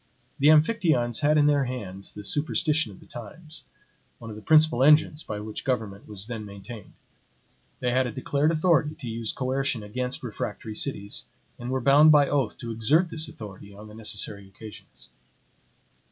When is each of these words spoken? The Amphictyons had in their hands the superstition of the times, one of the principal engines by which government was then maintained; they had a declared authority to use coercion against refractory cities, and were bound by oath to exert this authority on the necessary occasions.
The 0.39 0.47
Amphictyons 0.47 1.19
had 1.19 1.37
in 1.37 1.45
their 1.45 1.65
hands 1.65 2.15
the 2.15 2.23
superstition 2.23 2.91
of 2.91 2.99
the 2.99 3.05
times, 3.05 3.65
one 4.17 4.31
of 4.31 4.35
the 4.35 4.41
principal 4.41 4.81
engines 4.83 5.21
by 5.21 5.39
which 5.39 5.63
government 5.63 6.07
was 6.07 6.25
then 6.25 6.43
maintained; 6.43 6.93
they 7.81 7.91
had 7.91 8.07
a 8.07 8.11
declared 8.11 8.51
authority 8.51 8.95
to 8.95 9.07
use 9.07 9.31
coercion 9.31 9.83
against 9.83 10.23
refractory 10.23 10.73
cities, 10.73 11.25
and 11.59 11.69
were 11.69 11.81
bound 11.81 12.11
by 12.11 12.27
oath 12.27 12.57
to 12.57 12.71
exert 12.71 13.11
this 13.11 13.27
authority 13.27 13.75
on 13.75 13.87
the 13.89 13.93
necessary 13.93 14.47
occasions. 14.47 15.09